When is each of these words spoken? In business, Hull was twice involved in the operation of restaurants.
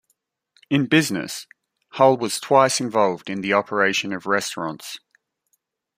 In 0.71 0.87
business, 0.87 1.45
Hull 1.89 2.17
was 2.17 2.39
twice 2.39 2.81
involved 2.81 3.29
in 3.29 3.41
the 3.41 3.53
operation 3.53 4.13
of 4.13 4.25
restaurants. 4.25 4.97